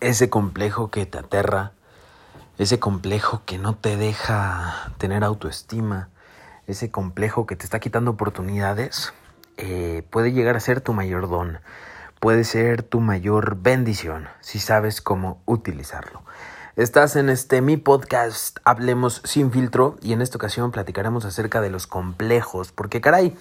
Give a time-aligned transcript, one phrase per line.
[0.00, 1.72] ese complejo que te aterra,
[2.58, 6.08] ese complejo que no te deja tener autoestima,
[6.66, 9.12] ese complejo que te está quitando oportunidades,
[9.56, 11.58] eh, puede llegar a ser tu mayor don,
[12.18, 16.22] puede ser tu mayor bendición si sabes cómo utilizarlo.
[16.76, 21.68] Estás en este mi podcast Hablemos sin filtro y en esta ocasión platicaremos acerca de
[21.68, 23.36] los complejos, porque caray,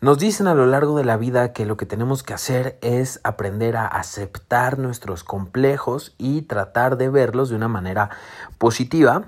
[0.00, 3.20] nos dicen a lo largo de la vida que lo que tenemos que hacer es
[3.24, 8.10] aprender a aceptar nuestros complejos y tratar de verlos de una manera
[8.58, 9.24] positiva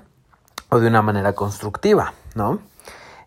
[0.69, 2.59] o de una manera constructiva, ¿no?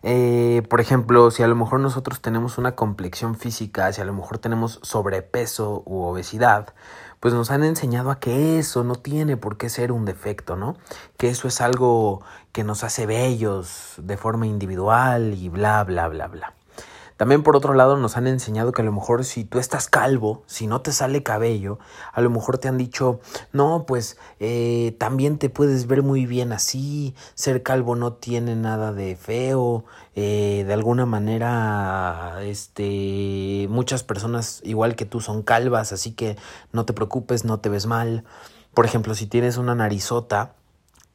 [0.01, 4.13] Eh, por ejemplo, si a lo mejor nosotros tenemos una complexión física, si a lo
[4.13, 6.73] mejor tenemos sobrepeso u obesidad,
[7.19, 10.77] pues nos han enseñado a que eso no tiene por qué ser un defecto, ¿no?
[11.17, 16.27] Que eso es algo que nos hace bellos de forma individual y bla, bla, bla,
[16.27, 16.53] bla.
[17.17, 20.43] También por otro lado nos han enseñado que a lo mejor si tú estás calvo,
[20.47, 21.79] si no te sale cabello,
[22.11, 23.21] a lo mejor te han dicho,
[23.53, 28.91] no, pues eh, también te puedes ver muy bien así, ser calvo no tiene nada
[28.91, 29.85] de feo,
[30.15, 36.35] eh, de alguna manera, este, muchas personas igual que tú son calvas, así que
[36.73, 38.25] no te preocupes, no te ves mal.
[38.73, 40.55] Por ejemplo, si tienes una narizota,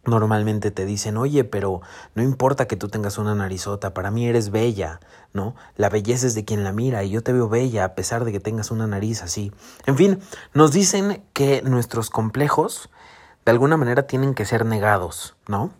[0.07, 1.83] Normalmente te dicen, oye, pero
[2.15, 5.01] no importa que tú tengas una narizota, para mí eres bella,
[5.35, 5.55] ¿no?
[5.77, 8.33] La belleza es de quien la mira y yo te veo bella a pesar de
[8.33, 9.53] que tengas una nariz así.
[9.85, 10.21] En fin,
[10.55, 12.89] nos dicen que nuestros complejos
[13.45, 15.71] de alguna manera tienen que ser negados, ¿no?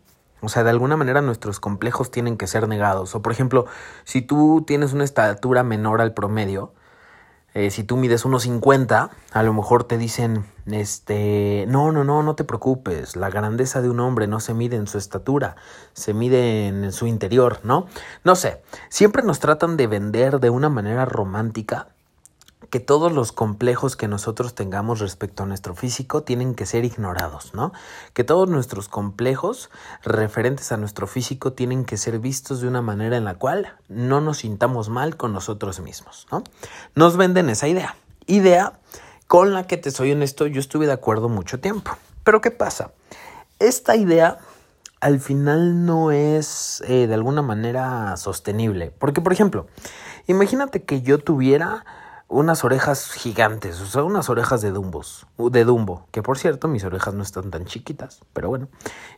[0.43, 3.15] O sea, de alguna manera nuestros complejos tienen que ser negados.
[3.15, 3.67] O por ejemplo,
[4.05, 6.73] si tú tienes una estatura menor al promedio,
[7.55, 12.23] eh, si tú mides unos 50, a lo mejor te dicen, este, no, no, no,
[12.23, 15.57] no te preocupes, la grandeza de un hombre no se mide en su estatura,
[15.93, 17.87] se mide en su interior, ¿no?
[18.25, 21.89] No sé, siempre nos tratan de vender de una manera romántica
[22.69, 27.55] que todos los complejos que nosotros tengamos respecto a nuestro físico tienen que ser ignorados,
[27.55, 27.73] ¿no?
[28.13, 29.71] Que todos nuestros complejos
[30.03, 34.21] referentes a nuestro físico tienen que ser vistos de una manera en la cual no
[34.21, 36.45] nos sintamos mal con nosotros mismos, ¿no?
[36.95, 37.97] Nos venden esa idea.
[38.27, 38.79] Idea
[39.27, 41.93] con la que te soy honesto, yo estuve de acuerdo mucho tiempo.
[42.25, 42.93] Pero ¿qué pasa?
[43.59, 44.39] Esta idea
[45.01, 48.93] al final no es eh, de alguna manera sostenible.
[48.99, 49.67] Porque, por ejemplo,
[50.27, 51.85] imagínate que yo tuviera
[52.31, 56.85] unas orejas gigantes, o sea, unas orejas de Dumbos, de Dumbo, que por cierto mis
[56.85, 58.69] orejas no están tan chiquitas, pero bueno,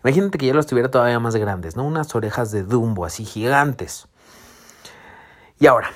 [0.03, 1.85] imagínate que yo las tuviera todavía más grandes, ¿no?
[1.85, 4.09] Unas orejas de Dumbo, así gigantes.
[5.59, 5.93] Y ahora,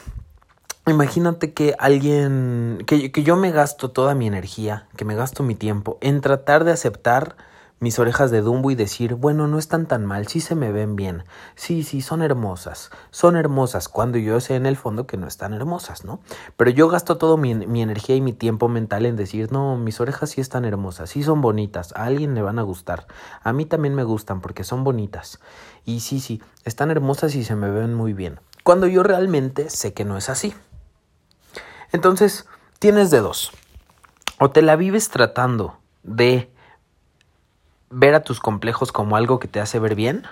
[0.87, 5.55] imagínate que alguien, que, que yo me gasto toda mi energía, que me gasto mi
[5.55, 7.37] tiempo en tratar de aceptar
[7.79, 10.97] mis orejas de Dumbo y decir, bueno, no están tan mal, sí se me ven
[10.97, 11.25] bien,
[11.57, 15.53] sí, sí, son hermosas, son hermosas, cuando yo sé en el fondo que no están
[15.53, 16.21] hermosas, ¿no?
[16.57, 20.01] Pero yo gasto todo mi, mi, energía y mi tiempo mental en decir, no, mis
[20.01, 23.07] orejas sí están hermosas, sí son bonitas, a alguien le van a gustar,
[23.43, 25.39] a mí también me gustan porque son bonitas,
[25.85, 29.93] y sí, sí, están hermosas y se me ven muy bien, cuando yo realmente sé
[29.93, 30.55] que no es así.
[31.93, 32.47] Entonces,
[32.79, 33.53] tienes de dos,
[34.41, 36.51] o te la vives tratando de
[37.99, 40.27] ver a tus complejos como algo que te hace ver bien?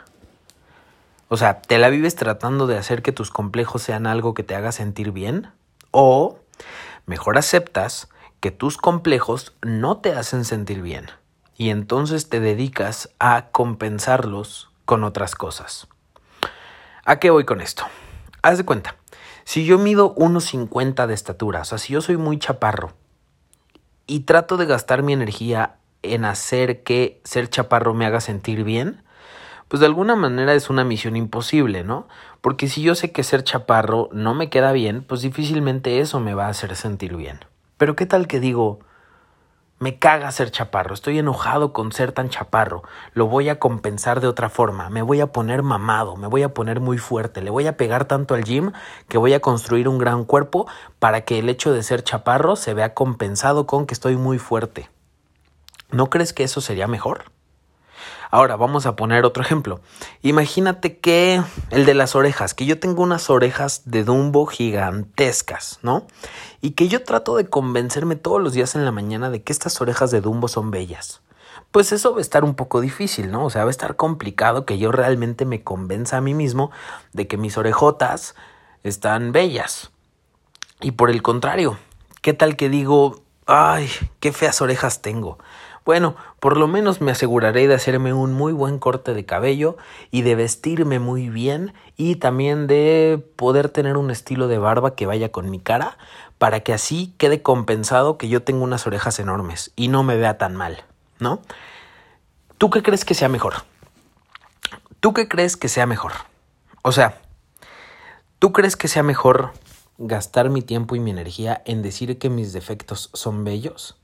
[1.29, 4.55] O sea, ¿te la vives tratando de hacer que tus complejos sean algo que te
[4.55, 5.51] haga sentir bien?
[5.91, 6.39] ¿O
[7.07, 8.11] mejor aceptas
[8.41, 11.07] que tus complejos no te hacen sentir bien
[11.57, 15.89] y entonces te dedicas a compensarlos con otras cosas?
[17.07, 17.85] ¿A qué voy con esto?
[18.43, 18.97] Haz de cuenta,
[19.45, 22.93] si yo mido 1,50 de estatura, o sea, si yo soy muy chaparro
[24.07, 25.77] y trato de gastar mi energía
[26.13, 29.03] en hacer que ser chaparro me haga sentir bien,
[29.69, 32.07] pues de alguna manera es una misión imposible, ¿no?
[32.41, 36.35] Porque si yo sé que ser chaparro no me queda bien, pues difícilmente eso me
[36.35, 37.41] va a hacer sentir bien.
[37.77, 38.81] Pero ¿qué tal que digo,
[39.81, 44.29] me caga ser chaparro, estoy enojado con ser tan chaparro, lo voy a compensar de
[44.29, 47.67] otra forma, me voy a poner mamado, me voy a poner muy fuerte, le voy
[47.67, 48.73] a pegar tanto al gym
[49.09, 50.67] que voy a construir un gran cuerpo
[50.99, 54.89] para que el hecho de ser chaparro se vea compensado con que estoy muy fuerte.
[55.95, 57.25] ¿No crees que eso sería mejor?
[58.33, 59.81] Ahora vamos a poner otro ejemplo.
[60.23, 66.09] Imagínate que el de las orejas, que yo tengo unas orejas de Dumbo gigantescas, ¿no?
[66.61, 69.81] Y que yo trato de convencerme todos los días en la mañana de que estas
[69.81, 71.21] orejas de Dumbo son bellas.
[71.71, 73.45] Pues eso va a estar un poco difícil, ¿no?
[73.45, 76.73] O sea, va a estar complicado que yo realmente me convenza a mí mismo
[77.13, 78.35] de que mis orejotas
[78.83, 79.93] están bellas.
[80.81, 81.79] Y por el contrario,
[82.21, 83.89] ¿qué tal que digo, ay,
[84.19, 85.39] qué feas orejas tengo?
[85.85, 89.77] Bueno, por lo menos me aseguraré de hacerme un muy buen corte de cabello
[90.11, 95.05] y de vestirme muy bien y también de poder tener un estilo de barba que
[95.05, 95.99] vaya con mi cara
[96.39, 100.39] para que así quede compensado que yo tengo unas orejas enormes y no me vea
[100.39, 100.85] tan mal,
[101.19, 101.43] ¿no?
[102.57, 103.55] ¿Tú qué crees que sea mejor?
[105.01, 106.13] ¿Tú qué crees que sea mejor?
[106.81, 107.21] O sea,
[108.39, 109.53] ¿tú crees que sea mejor
[109.99, 113.99] gastar mi tiempo y mi energía en decir que mis defectos son bellos?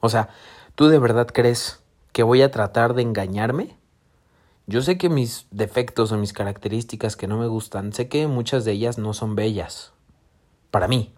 [0.00, 0.30] O sea,
[0.74, 1.82] ¿tú de verdad crees
[2.12, 3.76] que voy a tratar de engañarme?
[4.66, 8.64] Yo sé que mis defectos o mis características que no me gustan, sé que muchas
[8.64, 9.92] de ellas no son bellas.
[10.70, 11.12] Para mí.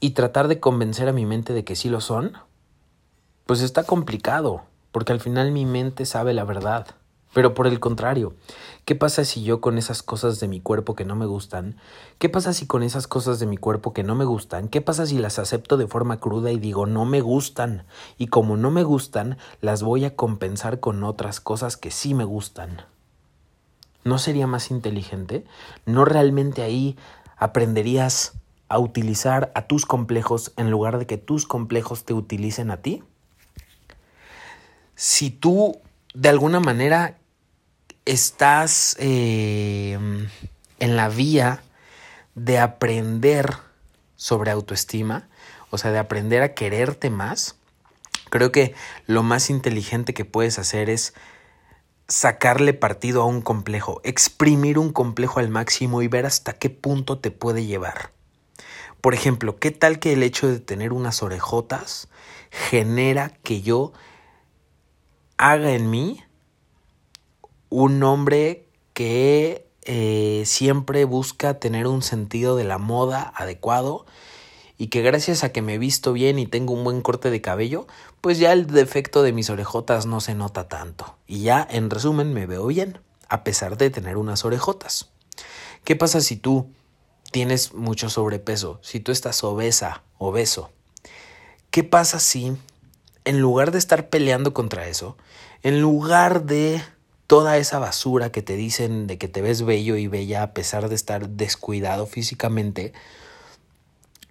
[0.00, 2.36] Y tratar de convencer a mi mente de que sí lo son,
[3.46, 6.97] pues está complicado, porque al final mi mente sabe la verdad.
[7.34, 8.34] Pero por el contrario,
[8.84, 11.76] ¿qué pasa si yo con esas cosas de mi cuerpo que no me gustan?
[12.18, 14.68] ¿Qué pasa si con esas cosas de mi cuerpo que no me gustan?
[14.68, 17.84] ¿Qué pasa si las acepto de forma cruda y digo no me gustan?
[18.16, 22.24] Y como no me gustan, las voy a compensar con otras cosas que sí me
[22.24, 22.82] gustan.
[24.04, 25.44] ¿No sería más inteligente?
[25.84, 26.96] ¿No realmente ahí
[27.36, 28.32] aprenderías
[28.68, 33.02] a utilizar a tus complejos en lugar de que tus complejos te utilicen a ti?
[34.94, 35.80] Si tú
[36.14, 37.18] de alguna manera
[38.04, 39.98] estás eh,
[40.78, 41.62] en la vía
[42.34, 43.54] de aprender
[44.16, 45.28] sobre autoestima,
[45.70, 47.56] o sea, de aprender a quererte más,
[48.30, 48.74] creo que
[49.06, 51.14] lo más inteligente que puedes hacer es
[52.08, 57.18] sacarle partido a un complejo, exprimir un complejo al máximo y ver hasta qué punto
[57.18, 58.12] te puede llevar.
[59.00, 62.08] Por ejemplo, ¿qué tal que el hecho de tener unas orejotas
[62.50, 63.92] genera que yo
[65.38, 66.22] haga en mí
[67.70, 74.04] un hombre que eh, siempre busca tener un sentido de la moda adecuado
[74.76, 77.86] y que gracias a que me visto bien y tengo un buen corte de cabello,
[78.20, 81.16] pues ya el defecto de mis orejotas no se nota tanto.
[81.26, 85.10] Y ya, en resumen, me veo bien, a pesar de tener unas orejotas.
[85.84, 86.70] ¿Qué pasa si tú
[87.32, 90.70] tienes mucho sobrepeso, si tú estás obesa, obeso?
[91.70, 92.56] ¿Qué pasa si,
[93.28, 95.18] en lugar de estar peleando contra eso,
[95.62, 96.82] en lugar de
[97.26, 100.88] toda esa basura que te dicen de que te ves bello y bella a pesar
[100.88, 102.94] de estar descuidado físicamente,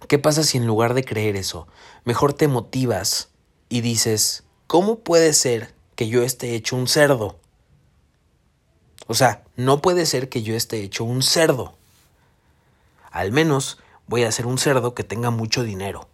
[0.08, 1.68] ¿qué pasa si en lugar de creer eso,
[2.04, 3.28] mejor te motivas
[3.68, 7.38] y dices, ¿cómo puede ser que yo esté hecho un cerdo?
[9.06, 11.72] O sea, no puede ser que yo esté hecho un cerdo.
[13.12, 13.78] Al menos
[14.08, 16.08] voy a ser un cerdo que tenga mucho dinero.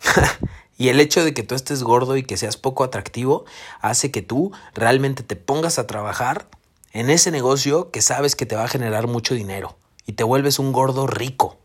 [0.76, 3.44] Y el hecho de que tú estés gordo y que seas poco atractivo
[3.80, 6.48] hace que tú realmente te pongas a trabajar
[6.92, 9.76] en ese negocio que sabes que te va a generar mucho dinero
[10.06, 11.58] y te vuelves un gordo rico.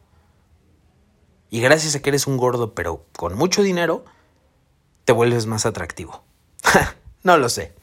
[1.50, 4.06] Y gracias a que eres un gordo pero con mucho dinero,
[5.06, 6.24] te vuelves más atractivo.
[7.24, 7.74] no lo sé.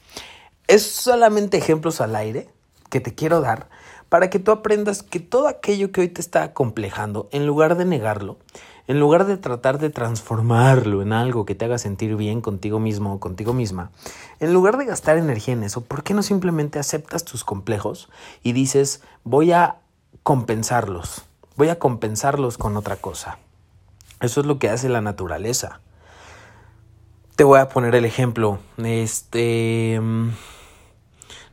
[0.66, 2.48] Es solamente ejemplos al aire
[2.90, 3.68] que te quiero dar
[4.08, 7.84] para que tú aprendas que todo aquello que hoy te está acomplejando, en lugar de
[7.84, 8.38] negarlo,
[8.86, 13.14] en lugar de tratar de transformarlo en algo que te haga sentir bien contigo mismo
[13.14, 13.90] o contigo misma,
[14.40, 18.08] en lugar de gastar energía en eso, ¿por qué no simplemente aceptas tus complejos
[18.42, 19.76] y dices, voy a
[20.22, 21.24] compensarlos,
[21.56, 23.38] voy a compensarlos con otra cosa?
[24.20, 25.80] Eso es lo que hace la naturaleza.
[27.36, 28.58] Te voy a poner el ejemplo.
[28.78, 30.00] Este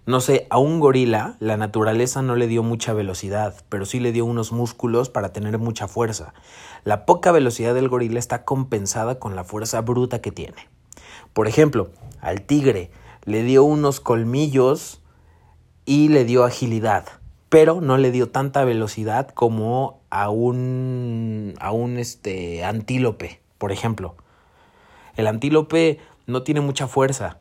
[0.05, 4.11] no sé, a un gorila la naturaleza no le dio mucha velocidad, pero sí le
[4.11, 6.33] dio unos músculos para tener mucha fuerza.
[6.83, 10.67] La poca velocidad del gorila está compensada con la fuerza bruta que tiene.
[11.33, 12.89] Por ejemplo, al tigre
[13.25, 15.01] le dio unos colmillos
[15.85, 17.05] y le dio agilidad,
[17.49, 24.15] pero no le dio tanta velocidad como a un a un este antílope, por ejemplo.
[25.15, 27.40] El antílope no tiene mucha fuerza,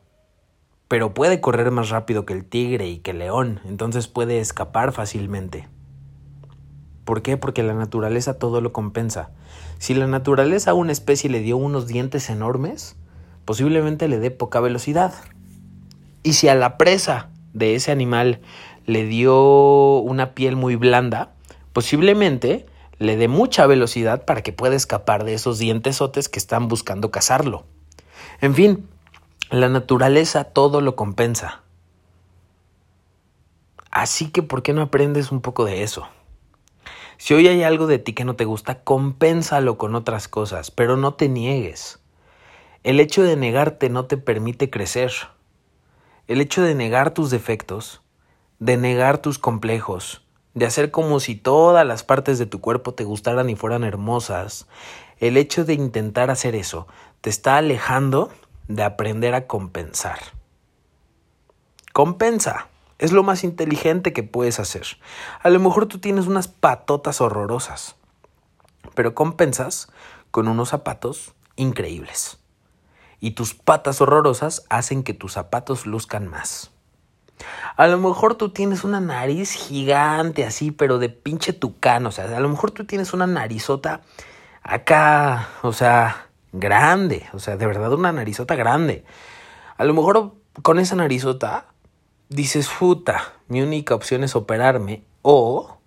[0.91, 4.91] pero puede correr más rápido que el tigre y que el león, entonces puede escapar
[4.91, 5.69] fácilmente.
[7.05, 7.37] ¿Por qué?
[7.37, 9.29] Porque la naturaleza todo lo compensa.
[9.79, 12.97] Si la naturaleza a una especie le dio unos dientes enormes,
[13.45, 15.13] posiblemente le dé poca velocidad.
[16.23, 18.41] Y si a la presa de ese animal
[18.85, 21.31] le dio una piel muy blanda,
[21.71, 22.65] posiblemente
[22.99, 27.63] le dé mucha velocidad para que pueda escapar de esos dientesotes que están buscando cazarlo.
[28.41, 28.89] En fin,
[29.51, 31.61] la naturaleza todo lo compensa.
[33.91, 36.07] Así que, ¿por qué no aprendes un poco de eso?
[37.17, 40.95] Si hoy hay algo de ti que no te gusta, compénsalo con otras cosas, pero
[40.95, 41.99] no te niegues.
[42.83, 45.11] El hecho de negarte no te permite crecer.
[46.27, 48.01] El hecho de negar tus defectos,
[48.59, 53.03] de negar tus complejos, de hacer como si todas las partes de tu cuerpo te
[53.03, 54.67] gustaran y fueran hermosas,
[55.19, 56.87] el hecho de intentar hacer eso
[57.19, 58.31] te está alejando
[58.75, 60.19] de aprender a compensar.
[61.93, 62.67] Compensa.
[62.99, 64.85] Es lo más inteligente que puedes hacer.
[65.41, 67.95] A lo mejor tú tienes unas patotas horrorosas,
[68.93, 69.91] pero compensas
[70.29, 72.37] con unos zapatos increíbles.
[73.21, 76.71] y tus patas horrorosas hacen que tus zapatos luzcan más.
[77.77, 82.25] A lo mejor tú tienes una nariz gigante así, pero de pinche tucán, o sea,
[82.35, 84.01] a lo mejor tú tienes una narizota
[84.63, 89.03] acá, o sea, grande, o sea, de verdad una narizota grande.
[89.77, 91.67] A lo mejor con esa narizota
[92.29, 95.77] dices, puta, mi única opción es operarme o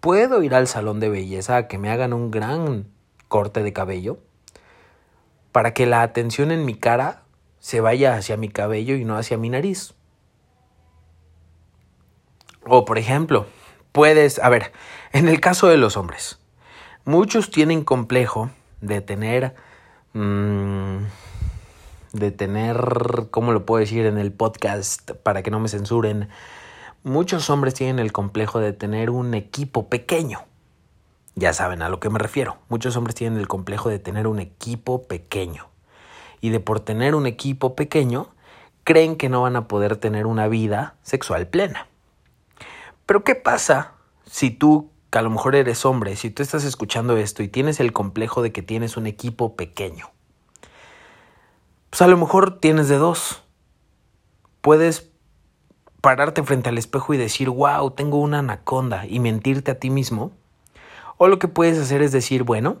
[0.00, 2.86] puedo ir al salón de belleza a que me hagan un gran
[3.28, 4.18] corte de cabello
[5.52, 7.22] para que la atención en mi cara
[7.58, 9.94] se vaya hacia mi cabello y no hacia mi nariz.
[12.64, 13.46] O por ejemplo,
[13.92, 14.72] puedes, a ver,
[15.12, 16.38] en el caso de los hombres,
[17.04, 18.50] muchos tienen complejo
[18.80, 19.54] de tener,
[20.12, 20.98] mm,
[22.12, 26.28] de tener, ¿cómo lo puedo decir en el podcast para que no me censuren?
[27.04, 30.44] Muchos hombres tienen el complejo de tener un equipo pequeño.
[31.34, 32.56] Ya saben a lo que me refiero.
[32.68, 35.68] Muchos hombres tienen el complejo de tener un equipo pequeño.
[36.40, 38.28] Y de por tener un equipo pequeño,
[38.84, 41.86] creen que no van a poder tener una vida sexual plena.
[43.06, 43.92] Pero ¿qué pasa
[44.26, 47.80] si tú, que a lo mejor eres hombre, si tú estás escuchando esto y tienes
[47.80, 50.10] el complejo de que tienes un equipo pequeño?
[51.90, 53.42] Pues a lo mejor tienes de dos.
[54.60, 55.10] Puedes
[56.00, 60.32] pararte frente al espejo y decir, wow, tengo una anaconda y mentirte a ti mismo.
[61.16, 62.78] O lo que puedes hacer es decir, bueno,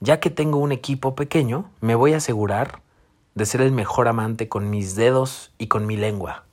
[0.00, 2.82] ya que tengo un equipo pequeño, me voy a asegurar
[3.34, 6.44] de ser el mejor amante con mis dedos y con mi lengua.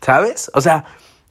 [0.00, 0.50] ¿Sabes?
[0.54, 0.84] O sea,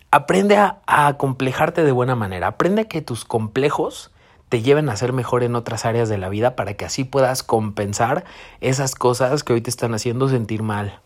[0.10, 2.48] Aprende a, complejarte de buena manera.
[2.48, 4.12] Aprende a que tus complejos
[4.48, 7.44] te lleven a ser mejor en otras áreas de la vida para que así puedas
[7.44, 8.24] compensar
[8.62, 11.02] esas cosas que hoy te están haciendo sentir mal.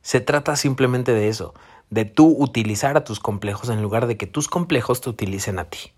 [0.00, 1.54] Se trata simplemente de eso,
[1.90, 5.64] de tú utilizar a tus complejos en lugar de que tus complejos te utilicen a
[5.64, 5.92] ti.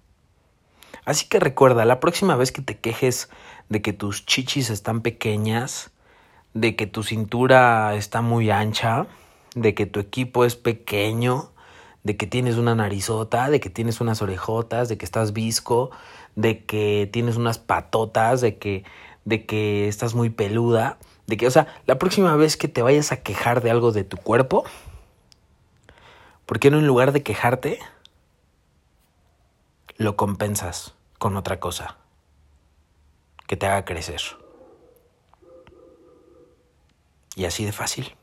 [1.04, 3.30] Así que recuerda, la próxima vez que te quejes
[3.68, 5.92] de que tus chichis están pequeñas,
[6.52, 9.06] de que tu cintura está muy ancha,
[9.56, 11.50] de que tu equipo es pequeño,
[12.04, 15.90] de que tienes una narizota, de que tienes unas orejotas, de que estás visco,
[16.36, 18.84] de que tienes unas patotas, de que,
[19.25, 23.12] de que estás muy peluda, de que, o sea, la próxima vez que te vayas
[23.12, 24.64] a quejar de algo de tu cuerpo,
[26.44, 27.78] ¿por qué no en lugar de quejarte,
[29.96, 31.96] lo compensas con otra cosa
[33.46, 34.20] que te haga crecer?
[37.36, 38.15] Y así de fácil.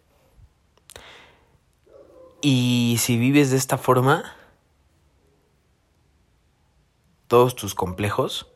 [2.46, 4.26] Y si vives de esta forma,
[7.30, 8.52] todos tus complejos,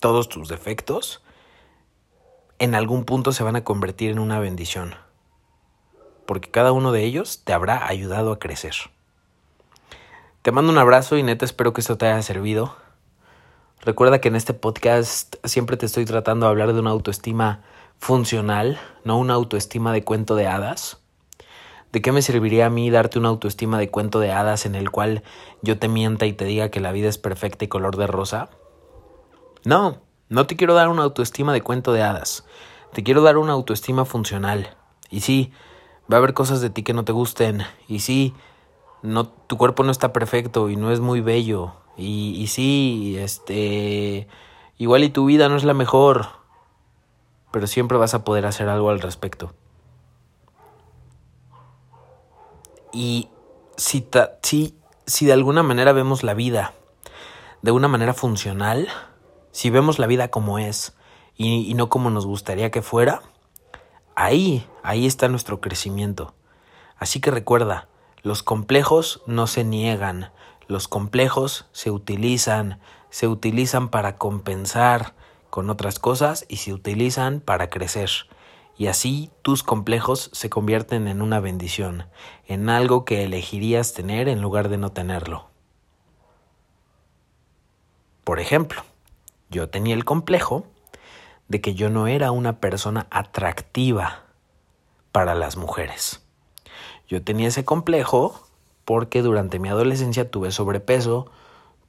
[0.00, 1.22] todos tus defectos,
[2.58, 4.94] en algún punto se van a convertir en una bendición,
[6.24, 8.74] porque cada uno de ellos te habrá ayudado a crecer.
[10.40, 12.74] Te mando un abrazo y neta espero que esto te haya servido.
[13.82, 17.60] Recuerda que en este podcast siempre te estoy tratando de hablar de una autoestima
[17.98, 21.02] funcional, no una autoestima de cuento de hadas.
[21.96, 24.90] ¿De qué me serviría a mí darte una autoestima de cuento de hadas en el
[24.90, 25.22] cual
[25.62, 28.50] yo te mienta y te diga que la vida es perfecta y color de rosa?
[29.64, 32.44] No, no te quiero dar una autoestima de cuento de hadas.
[32.92, 34.76] Te quiero dar una autoestima funcional.
[35.08, 35.54] Y sí,
[36.12, 37.62] va a haber cosas de ti que no te gusten.
[37.88, 38.34] Y sí,
[39.00, 41.76] no, tu cuerpo no está perfecto y no es muy bello.
[41.96, 44.28] Y, y sí, este,
[44.76, 46.26] igual y tu vida no es la mejor.
[47.52, 49.54] Pero siempre vas a poder hacer algo al respecto.
[52.96, 53.28] Y
[53.76, 54.08] si,
[54.40, 54.74] si,
[55.04, 56.72] si de alguna manera vemos la vida
[57.60, 58.88] de una manera funcional,
[59.52, 60.96] si vemos la vida como es
[61.36, 63.20] y, y no como nos gustaría que fuera,
[64.14, 66.32] ahí, ahí está nuestro crecimiento.
[66.96, 67.86] Así que recuerda,
[68.22, 70.32] los complejos no se niegan,
[70.66, 75.12] los complejos se utilizan, se utilizan para compensar
[75.50, 78.08] con otras cosas y se utilizan para crecer
[78.78, 82.06] y así tus complejos se convierten en una bendición,
[82.46, 85.48] en algo que elegirías tener en lugar de no tenerlo.
[88.24, 88.82] Por ejemplo,
[89.50, 90.66] yo tenía el complejo
[91.48, 94.24] de que yo no era una persona atractiva
[95.12, 96.22] para las mujeres.
[97.08, 98.46] Yo tenía ese complejo
[98.84, 101.30] porque durante mi adolescencia tuve sobrepeso,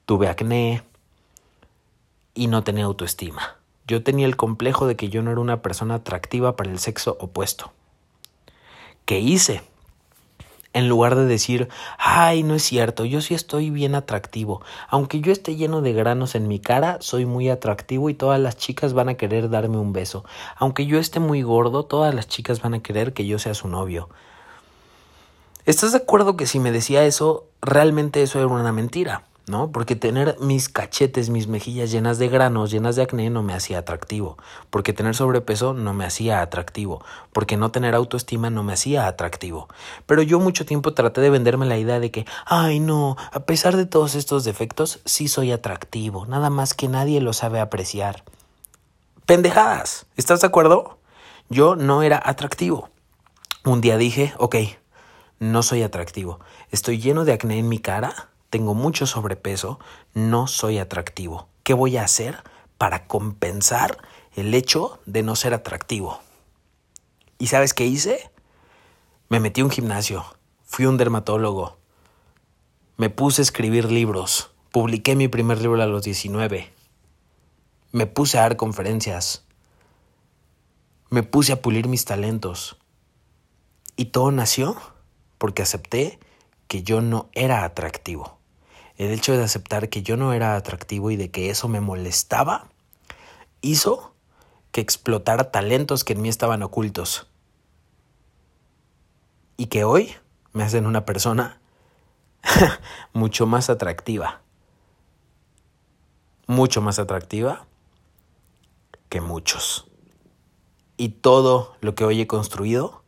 [0.06, 0.84] tuve acné
[2.34, 3.57] y no tenía autoestima
[3.88, 7.18] yo tenía el complejo de que yo no era una persona atractiva para el sexo
[7.20, 7.72] opuesto.
[9.06, 9.62] ¿Qué hice?
[10.74, 14.62] En lugar de decir, ay, no es cierto, yo sí estoy bien atractivo.
[14.90, 18.58] Aunque yo esté lleno de granos en mi cara, soy muy atractivo y todas las
[18.58, 20.26] chicas van a querer darme un beso.
[20.58, 23.70] Aunque yo esté muy gordo, todas las chicas van a querer que yo sea su
[23.70, 24.10] novio.
[25.66, 29.24] ¿Estás de acuerdo que si me decía eso, realmente eso era una mentira?
[29.48, 29.72] ¿No?
[29.72, 33.80] Porque tener mis cachetes, mis mejillas llenas de granos, llenas de acné, no me hacía
[33.80, 34.38] atractivo.
[34.70, 37.04] Porque tener sobrepeso no me hacía atractivo.
[37.32, 39.70] Porque no tener autoestima no me hacía atractivo.
[40.06, 43.78] Pero yo mucho tiempo traté de venderme la idea de que, ay no, a pesar
[43.78, 46.26] de todos estos defectos, sí soy atractivo.
[46.26, 48.26] Nada más que nadie lo sabe apreciar.
[49.26, 51.00] Pendejadas, ¿estás de acuerdo?
[51.50, 52.90] Yo no era atractivo.
[53.64, 54.56] Un día dije, ok,
[55.40, 56.42] no soy atractivo.
[56.70, 59.80] Estoy lleno de acné en mi cara tengo mucho sobrepeso,
[60.14, 61.50] no soy atractivo.
[61.64, 62.44] ¿Qué voy a hacer
[62.78, 63.98] para compensar
[64.36, 66.22] el hecho de no ser atractivo?
[67.40, 68.32] ¿Y sabes qué hice?
[69.30, 70.26] Me metí a un gimnasio,
[70.64, 71.78] fui un dermatólogo,
[72.96, 76.72] me puse a escribir libros, publiqué mi primer libro a los 19,
[77.92, 79.46] me puse a dar conferencias,
[81.10, 82.78] me puse a pulir mis talentos.
[83.98, 84.78] Y todo nació
[85.38, 86.20] porque acepté
[86.68, 88.37] que yo no era atractivo
[88.98, 92.68] el hecho de aceptar que yo no era atractivo y de que eso me molestaba,
[93.62, 94.14] hizo
[94.72, 97.28] que explotara talentos que en mí estaban ocultos.
[99.56, 100.14] Y que hoy
[100.54, 101.60] me hacen una persona
[103.14, 104.42] mucho más atractiva.
[106.48, 107.68] Mucho más atractiva
[109.10, 109.88] que muchos.
[110.98, 113.04] Y todo lo que hoy he construido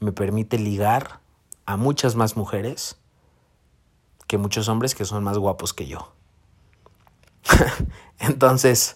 [0.00, 1.20] me permite ligar
[1.66, 2.99] a muchas más mujeres
[4.30, 6.12] que muchos hombres que son más guapos que yo.
[8.20, 8.94] Entonces,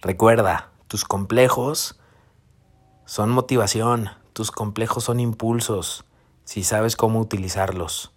[0.00, 2.00] recuerda, tus complejos
[3.04, 6.04] son motivación, tus complejos son impulsos,
[6.42, 8.12] si sabes cómo utilizarlos.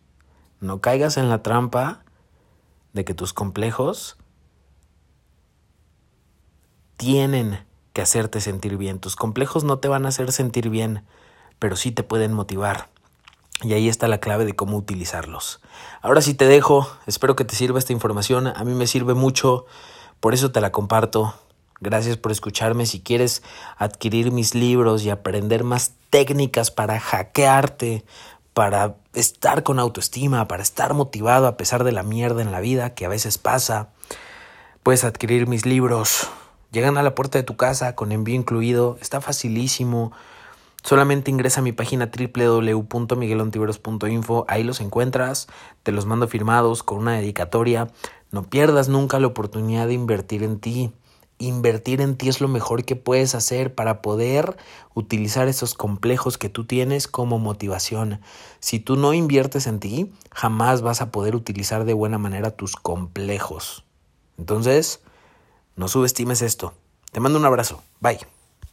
[0.60, 2.04] No caigas en la trampa
[2.94, 4.18] de que tus complejos
[6.98, 7.64] tienen
[7.94, 8.98] que hacerte sentir bien.
[8.98, 11.06] Tus complejos no te van a hacer sentir bien,
[11.60, 12.90] pero sí te pueden motivar.
[13.62, 15.60] Y ahí está la clave de cómo utilizarlos.
[16.02, 19.66] Ahora sí te dejo, espero que te sirva esta información, a mí me sirve mucho,
[20.20, 21.34] por eso te la comparto.
[21.82, 22.86] Gracias por escucharme.
[22.86, 23.42] Si quieres
[23.78, 28.04] adquirir mis libros y aprender más técnicas para hackearte,
[28.54, 32.94] para estar con autoestima, para estar motivado a pesar de la mierda en la vida
[32.94, 33.90] que a veces pasa,
[34.84, 36.28] puedes adquirir mis libros.
[36.72, 40.12] Llegan a la puerta de tu casa con envío incluido, está facilísimo.
[40.84, 45.48] Solamente ingresa a mi página www.miguelontiveros.info, ahí los encuentras,
[45.84, 47.90] te los mando firmados con una dedicatoria.
[48.32, 50.92] No pierdas nunca la oportunidad de invertir en ti.
[51.38, 54.58] Invertir en ti es lo mejor que puedes hacer para poder
[54.94, 58.20] utilizar esos complejos que tú tienes como motivación.
[58.60, 62.76] Si tú no inviertes en ti, jamás vas a poder utilizar de buena manera tus
[62.76, 63.86] complejos.
[64.38, 65.02] Entonces,
[65.76, 66.74] no subestimes esto.
[67.12, 67.82] Te mando un abrazo.
[68.02, 68.39] Bye.